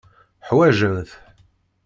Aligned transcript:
Ḥwajen-t. 0.47 1.09